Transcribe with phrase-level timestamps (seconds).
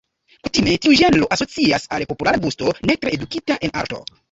[0.45, 4.05] Kutime tiu ĝenro asocias al populara gusto, ne tre edukita en arto.